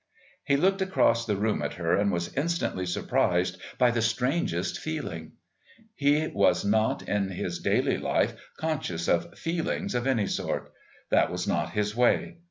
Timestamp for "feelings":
9.37-9.93